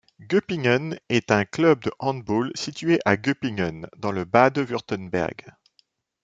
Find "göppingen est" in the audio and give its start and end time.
0.19-1.29